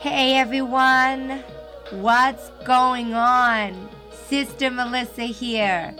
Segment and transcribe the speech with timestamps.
[0.00, 1.42] Hey everyone,
[1.90, 3.88] what's going on?
[4.28, 5.92] Sister Melissa here.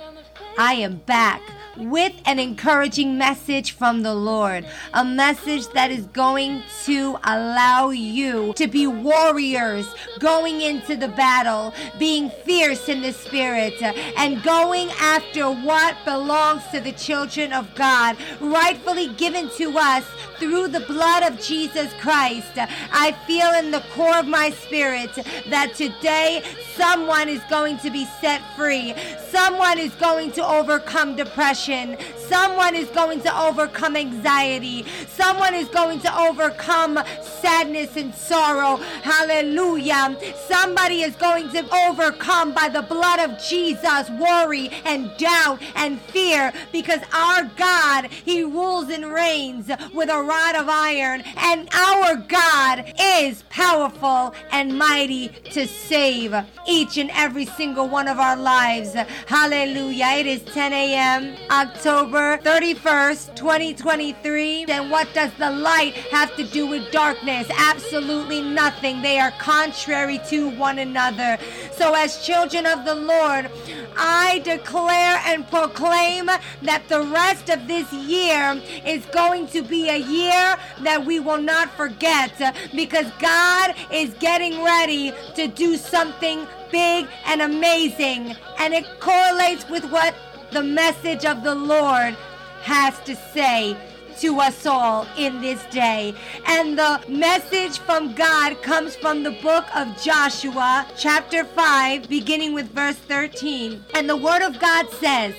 [0.57, 1.43] I am back
[1.79, 4.67] with an encouraging message from the Lord.
[4.95, 9.87] A message that is going to allow you to be warriors
[10.19, 13.81] going into the battle, being fierce in the spirit,
[14.17, 20.05] and going after what belongs to the children of God, rightfully given to us
[20.39, 22.53] through the blood of Jesus Christ.
[22.57, 25.11] I feel in the core of my spirit
[25.49, 26.43] that today
[26.75, 28.95] someone is going to be set free.
[29.31, 34.85] Someone is going to overcome depression action Someone is going to overcome anxiety.
[35.09, 38.77] Someone is going to overcome sadness and sorrow.
[39.03, 40.17] Hallelujah.
[40.47, 46.53] Somebody is going to overcome by the blood of Jesus worry and doubt and fear
[46.73, 52.93] because our God, He rules and reigns with a rod of iron, and our God
[53.01, 56.35] is powerful and mighty to save
[56.67, 58.95] each and every single one of our lives.
[59.27, 60.07] Hallelujah.
[60.19, 64.65] It is 10 a.m., October 31st, 2023.
[64.65, 67.47] And what does the light have to do with darkness?
[67.57, 69.03] Absolutely nothing.
[69.03, 71.39] They are contrary to one another.
[71.73, 73.51] So, as children of the Lord,
[73.97, 76.27] I declare and proclaim
[76.63, 81.43] that the rest of this year is going to be a year that we will
[81.43, 82.33] not forget
[82.75, 88.37] because God is getting ready to do something big and amazing.
[88.59, 90.15] And it correlates with what
[90.53, 92.17] the message of the Lord
[92.63, 93.77] has to say
[94.21, 96.15] to us all in this day.
[96.47, 102.71] And the message from God comes from the book of Joshua, chapter 5, beginning with
[102.71, 103.85] verse 13.
[103.95, 105.35] And the word of God says,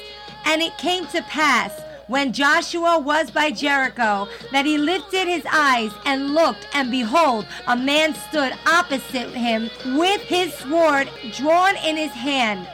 [0.46, 5.92] And it came to pass when Joshua was by Jericho, that he lifted his eyes
[6.06, 12.12] and looked, and behold, a man stood opposite him with his sword drawn in his
[12.12, 12.68] hand.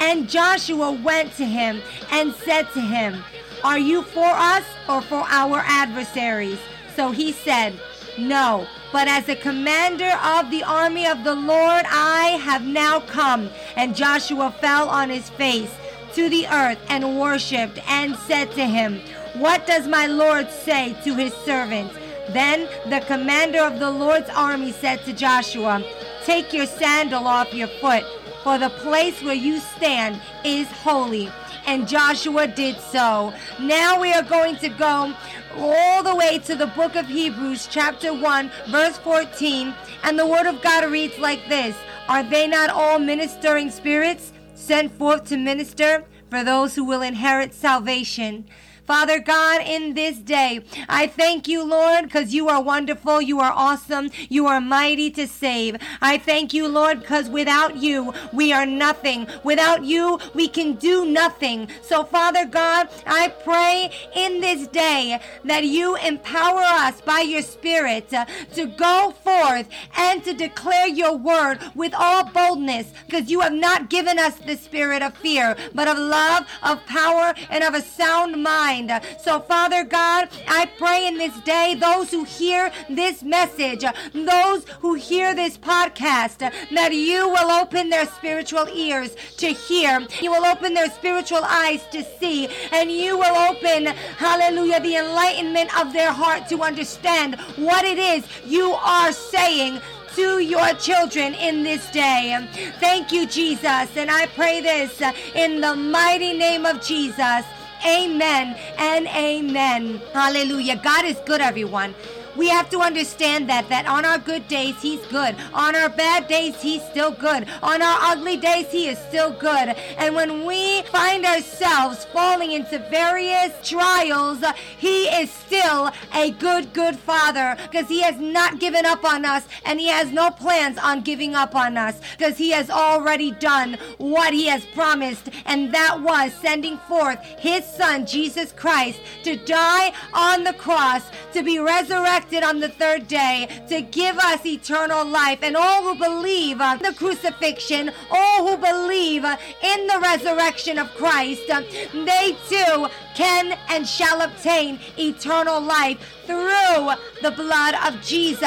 [0.00, 3.22] And Joshua went to him and said to him,
[3.62, 6.58] Are you for us or for our adversaries?
[6.94, 7.78] So he said,
[8.18, 13.50] No, but as a commander of the army of the Lord, I have now come.
[13.76, 15.74] And Joshua fell on his face
[16.14, 19.00] to the earth and worshipped and said to him,
[19.34, 21.92] What does my Lord say to his servant?
[22.28, 25.82] Then the commander of the Lord's army said to Joshua,
[26.24, 28.04] Take your sandal off your foot,
[28.44, 31.30] for the place where you stand is holy.
[31.66, 33.32] And Joshua did so.
[33.58, 35.14] Now we are going to go
[35.56, 39.74] all the way to the book of Hebrews, chapter 1, verse 14.
[40.02, 41.74] And the word of God reads like this
[42.08, 44.32] Are they not all ministering spirits?
[44.54, 48.46] sent forth to minister for those who will inherit salvation.
[48.86, 53.52] Father God, in this day, I thank you, Lord, because you are wonderful, you are
[53.52, 55.76] awesome, you are mighty to save.
[56.02, 59.26] I thank you, Lord, because without you, we are nothing.
[59.42, 61.68] Without you, we can do nothing.
[61.82, 68.12] So, Father God, I pray in this day that you empower us by your Spirit
[68.12, 69.66] uh, to go forth
[69.96, 74.56] and to declare your word with all boldness, because you have not given us the
[74.56, 79.00] spirit of fear, but of love, of power, and of a sound mind mind.
[79.20, 84.94] So, Father God, I pray in this day, those who hear this message, those who
[84.94, 90.06] hear this podcast, that you will open their spiritual ears to hear.
[90.20, 92.48] You will open their spiritual eyes to see.
[92.72, 93.86] And you will open,
[94.18, 99.80] hallelujah, the enlightenment of their heart to understand what it is you are saying
[100.14, 102.38] to your children in this day.
[102.78, 103.96] Thank you, Jesus.
[103.96, 105.02] And I pray this
[105.34, 107.44] in the mighty name of Jesus.
[107.86, 110.00] Amen and amen.
[110.12, 110.76] Hallelujah.
[110.76, 111.94] God is good, everyone
[112.36, 115.36] we have to understand that that on our good days he's good.
[115.52, 117.46] On our bad days he's still good.
[117.62, 119.68] On our ugly days he is still good.
[119.98, 124.42] And when we find ourselves falling into various trials
[124.78, 129.46] he is still a good good father because he has not given up on us
[129.64, 133.78] and he has no plans on giving up on us because he has already done
[133.98, 139.92] what he has promised and that was sending forth his son Jesus Christ to die
[140.12, 141.02] on the cross
[141.32, 145.40] to be resurrected resurrected on the third day to give us eternal life.
[145.42, 150.88] And all who believe uh, the crucifixion, all who believe uh, in the resurrection of
[150.94, 151.62] Christ, uh,
[151.92, 156.90] they too can and shall obtain eternal life through
[157.22, 158.40] the blood of Jesus.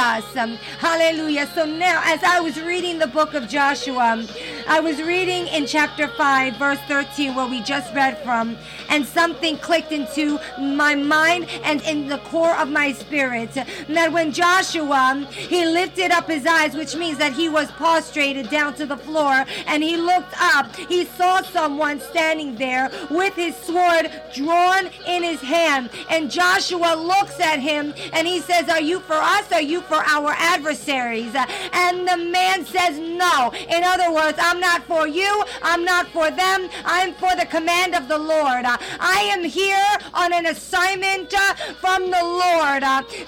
[0.80, 1.48] Hallelujah.
[1.54, 4.26] So now, as I was reading the book of Joshua,
[4.68, 8.58] I was reading in chapter 5, verse 13, where we just read from,
[8.90, 13.54] and something clicked into my mind and in the core of my spirit.
[13.54, 18.74] That when Joshua, he lifted up his eyes, which means that he was prostrated down
[18.76, 24.12] to the floor, and he looked up, he saw someone standing there with his sword
[24.34, 24.57] drawn
[25.08, 25.90] in his hand.
[26.10, 29.52] And Joshua looks at him and he says, Are you for us?
[29.52, 31.34] Are you for our adversaries?
[31.74, 33.52] And the man says, No.
[33.70, 35.44] In other words, I'm not for you.
[35.62, 36.70] I'm not for them.
[36.86, 38.66] I'm for the command of the Lord.
[38.66, 41.34] I am here on an assignment
[41.80, 42.84] from the Lord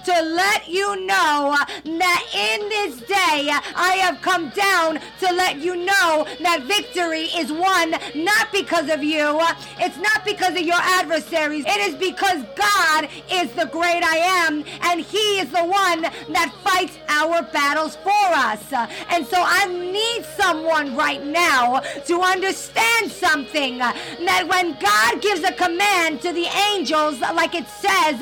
[0.06, 1.56] to let you know
[1.86, 7.52] that in this day I have come down to let you know that victory is
[7.52, 9.40] won not because of you.
[9.80, 11.19] It's not because of your adversaries.
[11.66, 14.18] It is because God is the great I
[14.48, 18.72] am, and He is the one that fights our battles for us.
[19.10, 25.52] And so I need someone right now to understand something that when God gives a
[25.52, 28.22] command to the angels, like it says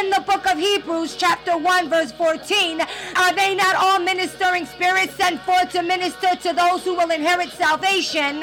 [0.00, 3.91] in the book of Hebrews, chapter 1, verse 14, are they not all
[4.22, 8.38] ministering spirits sent forth to minister to those who will inherit salvation?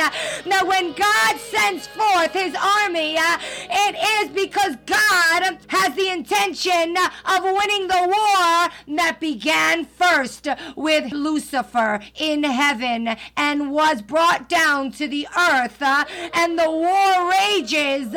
[0.45, 7.43] Now, when God sends forth his army, it is because God has the intention of
[7.43, 15.07] winning the war that began first with Lucifer in heaven and was brought down to
[15.07, 15.81] the earth.
[15.81, 16.03] Uh,
[16.33, 18.09] and the war rages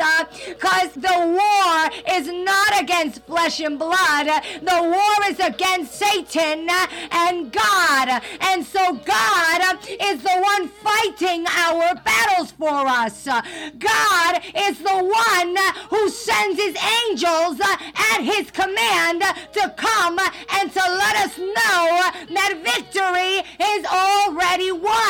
[0.47, 4.27] because uh, the war is not against flesh and blood,
[4.61, 6.67] the war is against Satan
[7.09, 8.21] and God.
[8.41, 13.25] And so God is the one fighting our battles for us.
[13.25, 15.55] God is the one
[15.89, 16.75] who sends his
[17.07, 19.21] angels at his command
[19.53, 20.19] to come
[20.55, 25.02] and to let us know that victory is already won.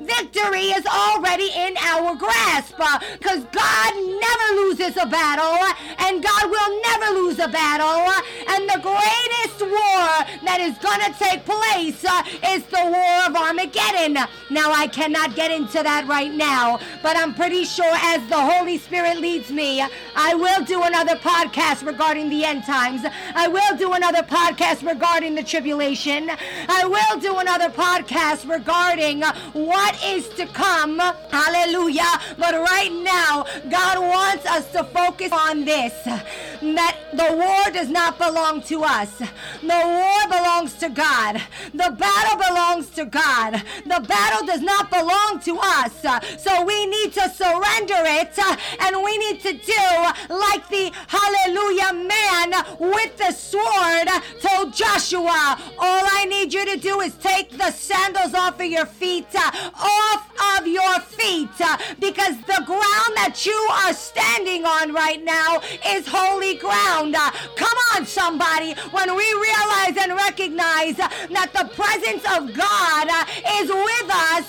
[0.00, 5.58] Victory is already in our grasp uh, because God never loses a battle
[5.98, 8.10] and God will never lose a battle.
[8.48, 10.04] And the greatest war
[10.44, 12.22] that is going to take place uh,
[12.54, 14.14] is the war of Armageddon.
[14.50, 18.78] Now, I cannot get into that right now, but I'm pretty sure as the Holy
[18.78, 19.82] Spirit leads me,
[20.16, 23.04] I will do another podcast regarding the end times times.
[23.34, 26.30] I will do another podcast regarding the tribulation.
[26.68, 29.22] I will do another podcast regarding
[29.66, 30.98] what is to come.
[30.98, 32.12] Hallelujah.
[32.38, 35.94] But right now, God wants us to focus on this
[36.60, 39.18] that the war does not belong to us.
[39.18, 39.28] The
[39.62, 41.40] war belongs to God.
[41.72, 43.62] The battle belongs to God.
[43.84, 46.42] The battle does not belong to us.
[46.42, 48.38] So we need to surrender it
[48.80, 54.08] and we need to do like the hallelujah man with the sword
[54.40, 58.86] told Joshua, All I need you to do is take the sandals off of your
[58.86, 61.48] feet, off of your feet,
[61.98, 67.14] because the ground that you are standing on right now is holy ground.
[67.14, 68.74] Uh, come on, somebody.
[68.90, 73.06] When we realize and recognize that the presence of God
[73.60, 74.46] is with us,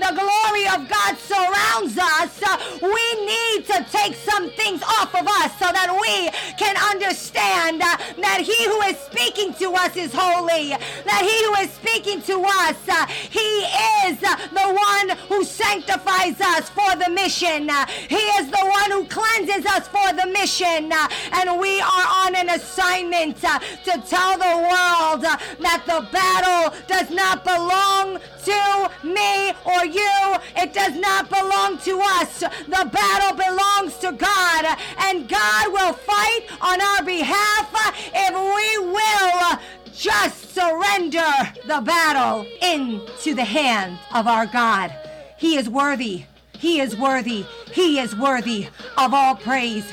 [0.00, 2.40] the glory of God surrounds us,
[2.80, 8.40] we need to take some things off of us so that we can understand that
[8.42, 10.70] he who is speaking to us is holy,
[11.04, 13.64] that he who is speaking to us, uh, he
[14.08, 17.68] is uh, the one who sanctifies us for the mission.
[17.68, 20.92] Uh, he is the one who cleanses us for the mission.
[20.92, 26.06] Uh, and we are on an assignment uh, to tell the world uh, that the
[26.12, 30.36] battle does not belong to me or you.
[30.56, 32.38] It does not belong to us.
[32.38, 37.70] The battle belongs to God, and God will fight on our behalf
[38.14, 39.58] if we will
[39.92, 41.32] just surrender
[41.66, 44.94] the battle into the hands of our God.
[45.36, 46.26] He is worthy.
[46.58, 47.44] He is worthy.
[47.72, 49.84] He is worthy of all praise.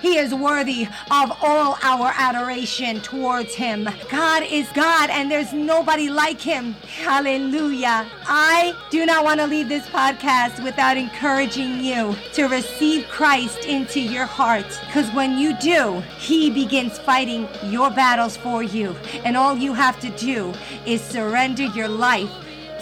[0.00, 3.88] He is worthy of all our adoration towards him.
[4.10, 6.72] God is God and there's nobody like him.
[7.02, 8.06] Hallelujah.
[8.26, 14.00] I do not want to leave this podcast without encouraging you to receive Christ into
[14.00, 18.96] your heart because when you do, he begins fighting your battles for you.
[19.24, 20.54] And all you have to do
[20.86, 22.30] is surrender your life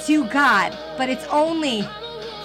[0.06, 0.76] to God.
[0.96, 1.86] But it's only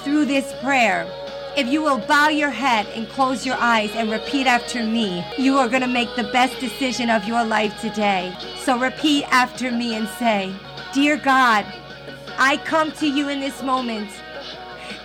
[0.03, 1.07] through this prayer
[1.55, 5.57] if you will bow your head and close your eyes and repeat after me, you
[5.57, 8.35] are going to make the best decision of your life today.
[8.59, 10.51] So repeat after me and say,
[10.93, 11.65] Dear God,
[12.37, 14.09] I come to you in this moment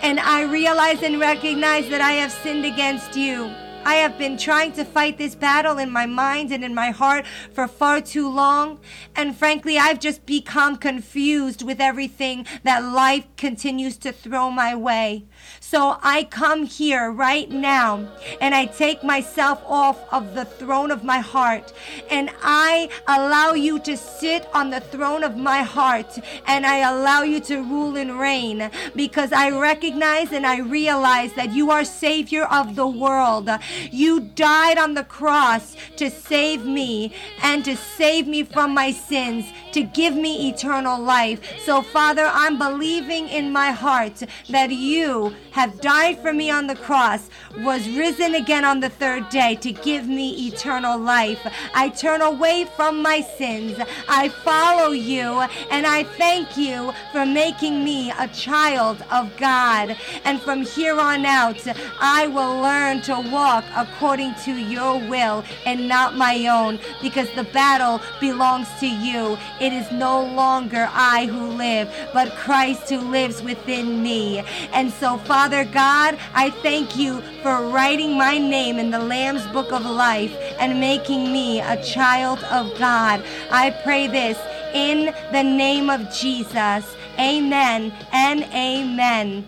[0.01, 3.53] and I realize and recognize that I have sinned against you.
[3.85, 7.25] I have been trying to fight this battle in my mind and in my heart
[7.53, 8.79] for far too long.
[9.15, 15.25] And frankly, I've just become confused with everything that life continues to throw my way.
[15.59, 18.07] So I come here right now
[18.41, 21.73] and I take myself off of the throne of my heart
[22.09, 27.21] and I allow you to sit on the throne of my heart and I allow
[27.23, 32.45] you to rule and reign because I recognize and I realize that you are Savior
[32.45, 33.49] of the world.
[33.91, 39.45] You died on the cross to save me and to save me from my sins,
[39.73, 41.39] to give me eternal life.
[41.63, 46.75] So, Father, I'm believing in my heart that you have died for me on the
[46.75, 51.45] cross, was risen again on the third day to give me eternal life.
[51.73, 53.77] I turn away from my sins.
[54.07, 59.95] I follow you, and I thank you for making me a child of God.
[60.23, 61.61] And from here on out,
[61.99, 63.19] I will learn to
[63.59, 69.37] walk according to your will and not my own, because the battle belongs to you.
[69.59, 74.39] It is no longer I who live, but Christ who lives within me.
[74.73, 79.71] And so, Father God, I thank you for writing my name in the Lamb's Book
[79.71, 83.23] of Life and making me a child of God.
[83.51, 84.37] I pray this
[84.73, 86.95] in the name of Jesus.
[87.17, 89.45] Amen and amen.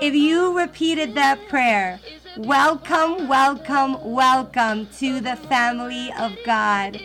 [0.00, 2.00] If you repeated that prayer,
[2.36, 6.98] welcome, welcome, welcome to the family of God.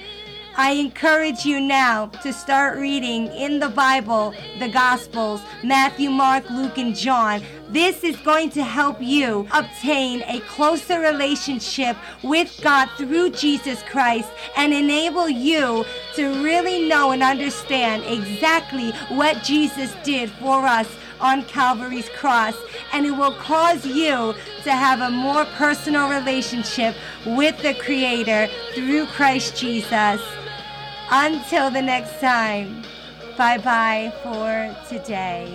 [0.55, 6.77] I encourage you now to start reading in the Bible the Gospels Matthew, Mark, Luke,
[6.77, 7.43] and John.
[7.69, 14.29] This is going to help you obtain a closer relationship with God through Jesus Christ
[14.55, 20.87] and enable you to really know and understand exactly what Jesus did for us
[21.19, 22.55] on Calvary's cross.
[22.93, 24.33] And it will cause you
[24.63, 26.95] to have a more personal relationship
[27.25, 30.21] with the Creator through Christ Jesus.
[31.09, 32.83] Until the next time,
[33.37, 35.47] bye bye for today.